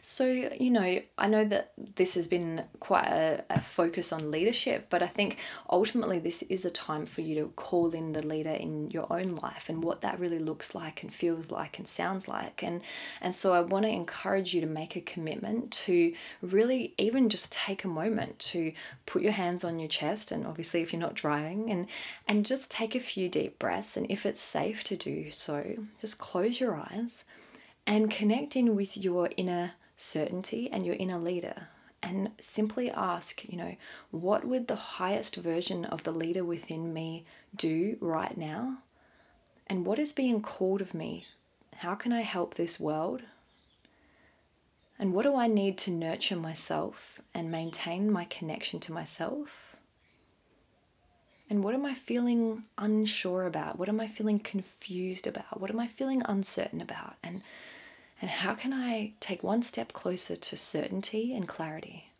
So, 0.00 0.26
you 0.26 0.70
know, 0.70 1.00
I 1.18 1.26
know 1.26 1.44
that 1.46 1.72
this 1.96 2.14
has 2.14 2.28
been 2.28 2.62
quite 2.78 3.08
a, 3.08 3.44
a, 3.50 3.60
focus 3.60 4.12
on 4.12 4.30
leadership, 4.30 4.86
but 4.90 5.02
I 5.02 5.08
think 5.08 5.38
ultimately 5.68 6.20
this 6.20 6.42
is 6.42 6.64
a 6.64 6.70
time 6.70 7.06
for 7.06 7.22
you 7.22 7.34
to 7.42 7.48
call 7.56 7.90
in 7.90 8.12
the 8.12 8.24
leader 8.24 8.50
in 8.50 8.90
your 8.92 9.12
own 9.12 9.34
life 9.36 9.68
and 9.68 9.82
what 9.82 10.02
that 10.02 10.20
really 10.20 10.38
looks 10.38 10.76
like 10.76 11.02
and 11.02 11.12
feels 11.12 11.50
like 11.50 11.80
and 11.80 11.88
sounds 11.88 12.28
like. 12.28 12.62
And 12.62 12.80
and 13.20 13.34
so 13.34 13.54
I 13.54 13.60
want 13.60 13.84
to 13.84 13.90
encourage 13.90 14.54
you 14.54 14.60
to 14.60 14.68
make 14.68 14.94
a 14.94 15.00
commitment 15.00 15.72
to 15.72 16.14
really 16.42 16.94
even 16.96 17.28
just 17.28 17.52
take 17.52 17.82
a 17.82 17.88
moment 17.88 18.38
to 18.38 18.72
put 19.04 19.22
your 19.22 19.32
hands 19.32 19.64
on 19.64 19.80
your 19.80 19.88
chest 19.88 20.30
and 20.30 20.46
obviously 20.46 20.82
if 20.82 20.92
you're 20.92 21.00
not 21.00 21.14
driving 21.14 21.72
and 21.72 21.88
and 22.28 22.46
just 22.46 22.70
take 22.70 22.94
a 22.94 23.00
few 23.00 23.28
deep 23.28 23.58
breaths 23.58 23.96
and 23.96 24.08
if 24.10 24.24
it's 24.24 24.40
safe 24.40 24.84
to 24.84 24.96
do 24.96 25.32
so, 25.32 25.74
just 26.00 26.18
close 26.18 26.60
your 26.60 26.76
eyes 26.76 27.24
and 27.86 28.10
connect 28.10 28.56
in 28.56 28.74
with 28.74 28.96
your 28.96 29.30
inner 29.36 29.72
certainty 29.96 30.70
and 30.70 30.84
your 30.84 30.96
inner 30.96 31.18
leader 31.18 31.68
and 32.02 32.30
simply 32.40 32.90
ask, 32.90 33.44
you 33.44 33.56
know, 33.56 33.76
what 34.10 34.44
would 34.44 34.68
the 34.68 34.76
highest 34.76 35.36
version 35.36 35.84
of 35.84 36.02
the 36.02 36.12
leader 36.12 36.44
within 36.44 36.92
me 36.92 37.24
do 37.54 37.96
right 38.00 38.36
now? 38.36 38.78
And 39.66 39.86
what 39.86 39.98
is 39.98 40.12
being 40.12 40.40
called 40.40 40.80
of 40.80 40.94
me? 40.94 41.24
How 41.76 41.94
can 41.94 42.12
I 42.12 42.20
help 42.20 42.54
this 42.54 42.78
world? 42.78 43.22
And 44.98 45.12
what 45.12 45.24
do 45.24 45.36
I 45.36 45.46
need 45.46 45.76
to 45.78 45.90
nurture 45.90 46.36
myself 46.36 47.20
and 47.34 47.50
maintain 47.50 48.10
my 48.10 48.24
connection 48.24 48.80
to 48.80 48.92
myself? 48.92 49.76
And 51.50 51.62
what 51.62 51.74
am 51.74 51.84
I 51.84 51.94
feeling 51.94 52.64
unsure 52.78 53.46
about? 53.46 53.78
What 53.78 53.88
am 53.88 54.00
I 54.00 54.06
feeling 54.06 54.38
confused 54.38 55.26
about? 55.26 55.60
What 55.60 55.70
am 55.70 55.78
I 55.78 55.86
feeling 55.86 56.22
uncertain 56.24 56.80
about? 56.80 57.16
And 57.22 57.42
and 58.20 58.30
how 58.30 58.54
can 58.54 58.72
I 58.72 59.12
take 59.20 59.42
one 59.42 59.62
step 59.62 59.92
closer 59.92 60.36
to 60.36 60.56
certainty 60.56 61.34
and 61.34 61.46
clarity? 61.46 62.12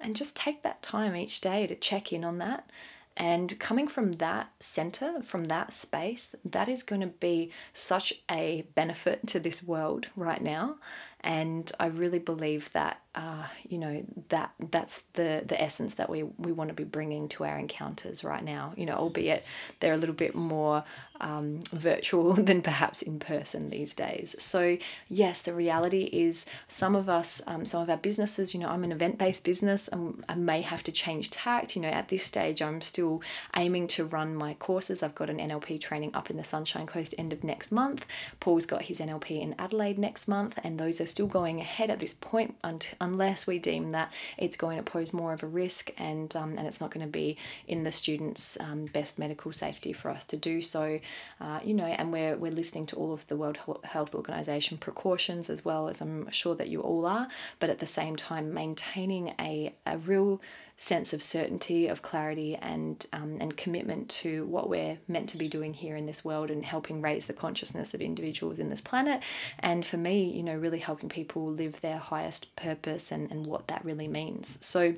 And 0.00 0.14
just 0.14 0.36
take 0.36 0.62
that 0.62 0.82
time 0.82 1.16
each 1.16 1.40
day 1.40 1.66
to 1.66 1.74
check 1.74 2.12
in 2.12 2.24
on 2.24 2.38
that. 2.38 2.70
And 3.16 3.58
coming 3.58 3.88
from 3.88 4.12
that 4.12 4.52
center, 4.60 5.20
from 5.22 5.46
that 5.46 5.72
space, 5.72 6.36
that 6.44 6.68
is 6.68 6.84
going 6.84 7.00
to 7.00 7.08
be 7.08 7.50
such 7.72 8.12
a 8.30 8.64
benefit 8.76 9.26
to 9.26 9.40
this 9.40 9.60
world 9.60 10.06
right 10.14 10.40
now. 10.40 10.76
And 11.22 11.70
I 11.80 11.86
really 11.86 12.20
believe 12.20 12.70
that, 12.74 13.02
uh, 13.16 13.48
you 13.68 13.78
know, 13.78 14.06
that 14.28 14.52
that's 14.70 15.02
the 15.14 15.42
the 15.44 15.60
essence 15.60 15.94
that 15.94 16.08
we 16.08 16.22
we 16.22 16.52
want 16.52 16.68
to 16.68 16.74
be 16.74 16.84
bringing 16.84 17.28
to 17.30 17.44
our 17.44 17.58
encounters 17.58 18.22
right 18.22 18.44
now. 18.44 18.72
You 18.76 18.86
know, 18.86 18.94
albeit 18.94 19.44
they're 19.80 19.94
a 19.94 19.98
little 19.98 20.14
bit 20.14 20.36
more 20.36 20.84
um, 21.20 21.60
virtual 21.72 22.32
than 22.48 22.62
perhaps 22.62 23.02
in 23.02 23.18
person 23.18 23.70
these 23.70 23.94
days. 23.94 24.34
So, 24.38 24.78
yes, 25.08 25.42
the 25.42 25.54
reality 25.54 26.08
is 26.12 26.46
some 26.66 26.94
of 26.94 27.08
us, 27.08 27.40
um, 27.46 27.64
some 27.64 27.82
of 27.82 27.90
our 27.90 27.96
businesses, 27.96 28.54
you 28.54 28.60
know, 28.60 28.68
I'm 28.68 28.84
an 28.84 28.92
event 28.92 29.18
based 29.18 29.44
business, 29.44 29.88
and 29.88 30.24
I 30.28 30.34
may 30.34 30.62
have 30.62 30.82
to 30.84 30.92
change 30.92 31.30
tact. 31.30 31.76
You 31.76 31.82
know, 31.82 31.88
at 31.88 32.08
this 32.08 32.24
stage, 32.24 32.62
I'm 32.62 32.80
still 32.80 33.22
aiming 33.56 33.88
to 33.88 34.04
run 34.04 34.34
my 34.34 34.54
courses. 34.54 35.02
I've 35.02 35.14
got 35.14 35.30
an 35.30 35.38
NLP 35.38 35.80
training 35.80 36.14
up 36.14 36.30
in 36.30 36.36
the 36.36 36.44
Sunshine 36.44 36.86
Coast 36.86 37.14
end 37.18 37.32
of 37.32 37.44
next 37.44 37.72
month. 37.72 38.06
Paul's 38.40 38.66
got 38.66 38.82
his 38.82 39.00
NLP 39.00 39.40
in 39.42 39.54
Adelaide 39.58 39.98
next 39.98 40.28
month, 40.28 40.58
and 40.62 40.78
those 40.78 41.00
are 41.00 41.06
still 41.06 41.26
going 41.26 41.60
ahead 41.60 41.90
at 41.90 42.00
this 42.00 42.14
point 42.14 42.56
unless 43.00 43.46
we 43.46 43.58
deem 43.58 43.90
that 43.90 44.12
it's 44.36 44.56
going 44.56 44.76
to 44.76 44.82
pose 44.82 45.12
more 45.12 45.32
of 45.32 45.42
a 45.42 45.46
risk 45.46 45.90
and, 45.98 46.34
um, 46.36 46.56
and 46.58 46.66
it's 46.66 46.80
not 46.80 46.90
going 46.90 47.04
to 47.04 47.10
be 47.10 47.36
in 47.66 47.82
the 47.84 47.92
students' 47.92 48.58
um, 48.60 48.86
best 48.86 49.18
medical 49.18 49.52
safety 49.52 49.92
for 49.92 50.10
us 50.10 50.24
to 50.24 50.36
do 50.36 50.60
so 50.60 51.00
uh, 51.40 51.60
you 51.64 51.74
know, 51.74 51.84
and 51.86 52.12
we're, 52.12 52.36
we're 52.36 52.52
listening 52.52 52.84
to 52.86 52.96
all 52.96 53.12
of 53.12 53.26
the 53.28 53.36
World 53.36 53.58
Health 53.84 54.14
Organization 54.14 54.78
precautions 54.78 55.50
as 55.50 55.64
well 55.64 55.88
as 55.88 56.00
I'm 56.00 56.30
sure 56.30 56.54
that 56.56 56.68
you 56.68 56.80
all 56.80 57.06
are, 57.06 57.28
but 57.58 57.70
at 57.70 57.78
the 57.78 57.86
same 57.86 58.16
time, 58.16 58.52
maintaining 58.52 59.34
a, 59.40 59.74
a 59.86 59.98
real 59.98 60.40
sense 60.76 61.12
of 61.12 61.20
certainty, 61.22 61.88
of 61.88 62.02
clarity, 62.02 62.54
and 62.54 63.04
um, 63.12 63.36
and 63.40 63.56
commitment 63.56 64.08
to 64.08 64.46
what 64.46 64.70
we're 64.70 64.96
meant 65.08 65.28
to 65.28 65.36
be 65.36 65.48
doing 65.48 65.74
here 65.74 65.96
in 65.96 66.06
this 66.06 66.24
world 66.24 66.50
and 66.50 66.64
helping 66.64 67.02
raise 67.02 67.26
the 67.26 67.32
consciousness 67.32 67.94
of 67.94 68.00
individuals 68.00 68.60
in 68.60 68.70
this 68.70 68.80
planet. 68.80 69.20
And 69.58 69.84
for 69.84 69.96
me, 69.96 70.30
you 70.30 70.42
know, 70.42 70.54
really 70.54 70.78
helping 70.78 71.08
people 71.08 71.46
live 71.46 71.80
their 71.80 71.98
highest 71.98 72.54
purpose 72.54 73.10
and, 73.10 73.30
and 73.30 73.44
what 73.44 73.66
that 73.68 73.84
really 73.84 74.08
means. 74.08 74.64
So 74.64 74.94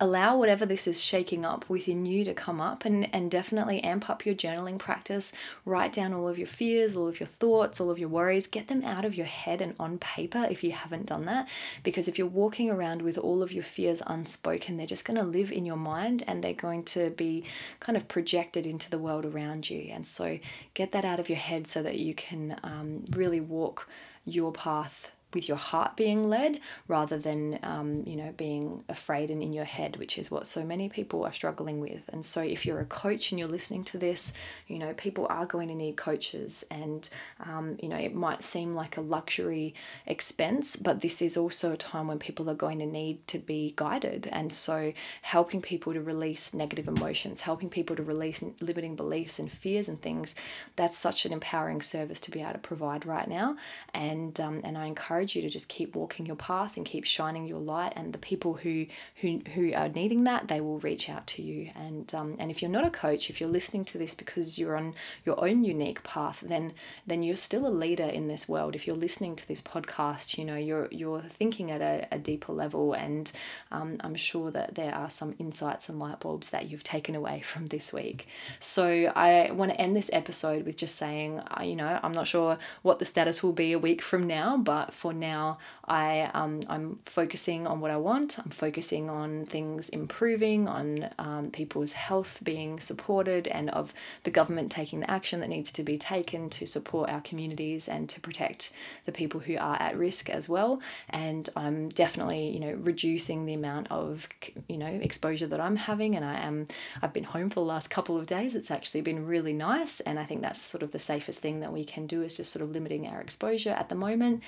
allow 0.00 0.36
whatever 0.36 0.66
this 0.66 0.86
is 0.86 1.02
shaking 1.02 1.44
up 1.44 1.68
within 1.68 2.04
you 2.04 2.24
to 2.24 2.34
come 2.34 2.60
up 2.60 2.84
and, 2.84 3.08
and 3.14 3.30
definitely 3.30 3.82
amp 3.82 4.10
up 4.10 4.26
your 4.26 4.34
journaling 4.34 4.78
practice. 4.78 5.32
Write 5.64 5.92
down 5.92 6.12
all 6.12 6.28
of 6.28 6.38
your 6.38 6.46
fears, 6.46 6.96
all 6.96 7.06
of 7.06 7.20
your 7.20 7.26
thoughts, 7.26 7.80
all 7.80 7.90
of 7.90 7.98
your 7.98 8.08
worries. 8.08 8.46
Get 8.46 8.68
them 8.68 8.84
out 8.84 9.04
of 9.04 9.14
your 9.14 9.26
head 9.26 9.60
and 9.60 9.74
on 9.78 9.98
paper 9.98 10.46
if 10.50 10.64
you 10.64 10.72
haven't 10.72 11.06
done 11.06 11.26
that. 11.26 11.48
Because 11.82 12.08
if 12.08 12.18
you're 12.18 12.26
walking 12.26 12.70
around 12.70 13.02
with 13.02 13.16
all 13.16 13.42
of 13.42 13.52
your 13.52 13.62
fears 13.62 14.02
unspoken, 14.06 14.76
they're 14.76 14.86
just 14.86 15.04
going 15.04 15.18
to 15.18 15.24
live 15.26 15.52
in 15.52 15.64
your 15.64 15.76
mind 15.76 16.24
and 16.26 16.42
they're 16.42 16.52
going 16.52 16.82
to 16.84 17.10
be 17.10 17.44
kind 17.80 17.96
of 17.96 18.08
projected 18.08 18.66
into 18.66 18.90
the 18.90 18.98
world 18.98 19.24
around 19.24 19.70
you. 19.70 19.90
And 19.92 20.06
so 20.06 20.38
get 20.74 20.92
that 20.92 21.04
out 21.04 21.20
of 21.20 21.28
your 21.28 21.38
head 21.38 21.68
so 21.68 21.82
that 21.82 21.98
you 21.98 22.14
can 22.14 22.58
um, 22.62 23.04
really 23.12 23.40
walk 23.40 23.88
your 24.24 24.52
path 24.52 25.13
with 25.34 25.48
your 25.48 25.56
heart 25.56 25.96
being 25.96 26.22
led 26.22 26.60
rather 26.88 27.18
than 27.18 27.58
um, 27.62 28.02
you 28.06 28.16
know 28.16 28.32
being 28.36 28.84
afraid 28.88 29.30
and 29.30 29.42
in 29.42 29.52
your 29.52 29.64
head 29.64 29.96
which 29.96 30.18
is 30.18 30.30
what 30.30 30.46
so 30.46 30.64
many 30.64 30.88
people 30.88 31.24
are 31.24 31.32
struggling 31.32 31.80
with. 31.80 32.02
And 32.08 32.24
so 32.24 32.40
if 32.42 32.64
you're 32.66 32.80
a 32.80 32.84
coach 32.84 33.30
and 33.30 33.38
you're 33.38 33.48
listening 33.48 33.84
to 33.84 33.98
this 33.98 34.32
you 34.68 34.78
know 34.78 34.92
people 34.94 35.26
are 35.30 35.46
going 35.46 35.68
to 35.68 35.74
need 35.74 35.96
coaches 35.96 36.64
and 36.70 37.08
um, 37.40 37.76
you 37.80 37.88
know 37.88 37.96
it 37.96 38.14
might 38.14 38.42
seem 38.42 38.74
like 38.74 38.96
a 38.96 39.00
luxury 39.00 39.74
expense 40.06 40.76
but 40.76 41.00
this 41.00 41.22
is 41.22 41.36
also 41.36 41.72
a 41.72 41.76
time 41.76 42.08
when 42.08 42.18
people 42.18 42.48
are 42.50 42.54
going 42.54 42.78
to 42.78 42.86
need 42.86 43.26
to 43.28 43.38
be 43.38 43.72
guided. 43.76 44.28
And 44.32 44.52
so 44.52 44.92
helping 45.22 45.60
people 45.60 45.92
to 45.92 46.00
release 46.00 46.54
negative 46.54 46.88
emotions 46.88 47.40
helping 47.40 47.68
people 47.68 47.96
to 47.96 48.02
release 48.02 48.42
limiting 48.60 48.96
beliefs 48.96 49.38
and 49.38 49.50
fears 49.50 49.88
and 49.88 50.00
things 50.00 50.34
that's 50.76 50.96
such 50.96 51.26
an 51.26 51.32
empowering 51.32 51.82
service 51.82 52.20
to 52.20 52.30
be 52.30 52.40
able 52.40 52.52
to 52.52 52.58
provide 52.58 53.06
right 53.06 53.28
now. 53.28 53.56
And 53.92 54.38
um, 54.40 54.60
and 54.64 54.76
I 54.76 54.86
encourage 54.86 55.23
encourage 55.24 55.36
you 55.36 55.42
to 55.42 55.48
just 55.48 55.68
keep 55.68 55.96
walking 55.96 56.26
your 56.26 56.36
path 56.36 56.76
and 56.76 56.84
keep 56.84 57.04
shining 57.04 57.46
your 57.46 57.60
light. 57.60 57.92
And 57.96 58.12
the 58.12 58.18
people 58.18 58.54
who 58.54 58.86
who 59.16 59.40
who 59.54 59.72
are 59.72 59.88
needing 59.88 60.24
that, 60.24 60.48
they 60.48 60.60
will 60.60 60.78
reach 60.80 61.08
out 61.08 61.26
to 61.28 61.42
you. 61.42 61.70
And 61.74 62.14
um, 62.14 62.36
and 62.38 62.50
if 62.50 62.60
you're 62.60 62.70
not 62.70 62.86
a 62.86 62.90
coach, 62.90 63.30
if 63.30 63.40
you're 63.40 63.50
listening 63.50 63.84
to 63.86 63.98
this 63.98 64.14
because 64.14 64.58
you're 64.58 64.76
on 64.76 64.94
your 65.24 65.42
own 65.42 65.64
unique 65.64 66.02
path, 66.02 66.42
then 66.46 66.72
then 67.06 67.22
you're 67.22 67.36
still 67.36 67.66
a 67.66 67.68
leader 67.84 68.04
in 68.04 68.28
this 68.28 68.48
world. 68.48 68.74
If 68.74 68.86
you're 68.86 68.96
listening 68.96 69.36
to 69.36 69.48
this 69.48 69.62
podcast, 69.62 70.38
you 70.38 70.44
know 70.44 70.56
you're 70.56 70.88
you're 70.90 71.22
thinking 71.22 71.70
at 71.70 71.80
a, 71.80 72.06
a 72.12 72.18
deeper 72.18 72.52
level, 72.52 72.92
and 72.92 73.30
um, 73.72 73.96
I'm 74.00 74.14
sure 74.14 74.50
that 74.50 74.74
there 74.74 74.94
are 74.94 75.10
some 75.10 75.34
insights 75.38 75.88
and 75.88 75.98
light 75.98 76.20
bulbs 76.20 76.50
that 76.50 76.70
you've 76.70 76.84
taken 76.84 77.14
away 77.14 77.40
from 77.44 77.66
this 77.66 77.92
week. 77.92 78.26
So 78.60 79.12
I 79.16 79.50
want 79.52 79.70
to 79.72 79.80
end 79.80 79.96
this 79.96 80.10
episode 80.12 80.66
with 80.66 80.76
just 80.76 80.96
saying, 80.96 81.38
uh, 81.38 81.62
you 81.64 81.76
know, 81.76 81.98
I'm 82.02 82.12
not 82.12 82.26
sure 82.26 82.58
what 82.82 82.98
the 82.98 83.06
status 83.06 83.42
will 83.42 83.52
be 83.52 83.72
a 83.72 83.78
week 83.78 84.02
from 84.02 84.22
now, 84.22 84.56
but 84.56 84.92
for 84.92 85.13
now 85.18 85.58
I 85.86 86.30
um, 86.34 86.60
I'm 86.68 86.96
focusing 87.04 87.66
on 87.66 87.80
what 87.80 87.90
I 87.90 87.96
want. 87.96 88.38
I'm 88.38 88.50
focusing 88.50 89.10
on 89.10 89.46
things 89.46 89.88
improving, 89.88 90.68
on 90.68 91.10
um, 91.18 91.50
people's 91.50 91.92
health 91.92 92.40
being 92.42 92.80
supported, 92.80 93.48
and 93.48 93.70
of 93.70 93.92
the 94.22 94.30
government 94.30 94.70
taking 94.70 95.00
the 95.00 95.10
action 95.10 95.40
that 95.40 95.48
needs 95.48 95.72
to 95.72 95.82
be 95.82 95.98
taken 95.98 96.48
to 96.50 96.66
support 96.66 97.10
our 97.10 97.20
communities 97.20 97.88
and 97.88 98.08
to 98.08 98.20
protect 98.20 98.72
the 99.04 99.12
people 99.12 99.40
who 99.40 99.56
are 99.56 99.80
at 99.80 99.96
risk 99.96 100.30
as 100.30 100.48
well. 100.48 100.80
And 101.10 101.48
I'm 101.56 101.88
definitely 101.88 102.48
you 102.48 102.60
know 102.60 102.72
reducing 102.72 103.46
the 103.46 103.54
amount 103.54 103.90
of 103.90 104.28
you 104.68 104.78
know 104.78 104.86
exposure 104.86 105.46
that 105.46 105.60
I'm 105.60 105.76
having, 105.76 106.16
and 106.16 106.24
I 106.24 106.40
am 106.40 106.66
I've 107.02 107.12
been 107.12 107.24
home 107.24 107.50
for 107.50 107.56
the 107.56 107.66
last 107.66 107.90
couple 107.90 108.16
of 108.16 108.26
days. 108.26 108.54
It's 108.54 108.70
actually 108.70 109.02
been 109.02 109.26
really 109.26 109.52
nice, 109.52 110.00
and 110.00 110.18
I 110.18 110.24
think 110.24 110.40
that's 110.42 110.60
sort 110.60 110.82
of 110.82 110.92
the 110.92 110.98
safest 110.98 111.40
thing 111.40 111.60
that 111.60 111.72
we 111.72 111.84
can 111.84 112.06
do 112.06 112.22
is 112.22 112.36
just 112.36 112.52
sort 112.52 112.62
of 112.62 112.70
limiting 112.70 113.06
our 113.06 113.20
exposure 113.20 113.70
at 113.70 113.88
the 113.88 113.94
moment. 113.94 114.42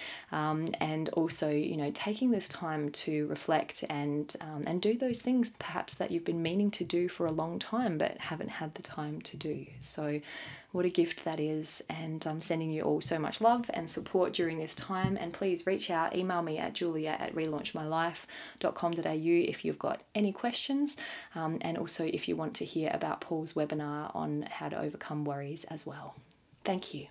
Um, 0.57 0.69
and 0.81 1.09
also, 1.11 1.51
you 1.51 1.77
know, 1.77 1.91
taking 1.93 2.31
this 2.31 2.49
time 2.49 2.91
to 2.91 3.27
reflect 3.27 3.85
and 3.91 4.35
um, 4.41 4.63
and 4.67 4.81
do 4.81 4.97
those 4.97 5.21
things 5.21 5.51
perhaps 5.59 5.95
that 5.95 6.11
you've 6.11 6.25
been 6.25 6.43
meaning 6.43 6.71
to 6.73 6.85
do 6.85 7.09
for 7.09 7.27
a 7.27 7.33
long 7.33 7.59
time 7.59 7.99
but 7.99 8.19
haven't 8.19 8.51
had 8.51 8.75
the 8.75 8.83
time 8.83 9.21
to 9.23 9.37
do. 9.37 9.67
So, 9.81 10.21
what 10.73 10.85
a 10.85 10.91
gift 10.91 11.25
that 11.25 11.41
is! 11.41 11.83
And 11.89 12.25
I'm 12.27 12.41
sending 12.41 12.71
you 12.71 12.83
all 12.83 13.01
so 13.01 13.19
much 13.19 13.41
love 13.41 13.71
and 13.75 13.91
support 13.91 14.33
during 14.33 14.59
this 14.59 14.75
time. 14.75 15.17
And 15.21 15.33
please 15.33 15.67
reach 15.67 15.91
out, 15.91 16.17
email 16.17 16.43
me 16.43 16.59
at 16.59 16.75
juliet 16.75 17.21
at 17.21 17.35
relaunchmylife.com.au 17.35 19.51
if 19.51 19.65
you've 19.65 19.79
got 19.79 20.03
any 20.15 20.33
questions, 20.33 20.97
um, 21.35 21.59
and 21.61 21.79
also 21.79 22.05
if 22.05 22.29
you 22.29 22.37
want 22.37 22.55
to 22.55 22.65
hear 22.65 22.91
about 22.93 23.21
Paul's 23.21 23.55
webinar 23.55 24.15
on 24.15 24.47
how 24.51 24.69
to 24.69 24.79
overcome 24.79 25.25
worries 25.25 25.65
as 25.65 25.87
well. 25.87 26.15
Thank 26.65 26.95
you. 26.95 27.07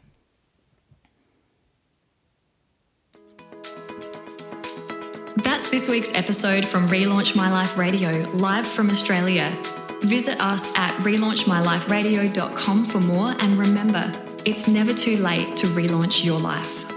That's 5.45 5.69
this 5.69 5.87
week's 5.87 6.11
episode 6.15 6.65
from 6.65 6.87
Relaunch 6.87 7.35
My 7.35 7.51
Life 7.51 7.77
Radio, 7.77 8.09
live 8.33 8.65
from 8.65 8.89
Australia. 8.89 9.47
Visit 10.01 10.41
us 10.41 10.75
at 10.75 10.89
relaunchmyliferadio.com 11.03 12.83
for 12.85 12.99
more 13.01 13.29
and 13.29 13.51
remember, 13.59 14.11
it's 14.43 14.67
never 14.67 14.91
too 14.91 15.17
late 15.17 15.55
to 15.57 15.67
relaunch 15.67 16.25
your 16.25 16.39
life. 16.39 16.94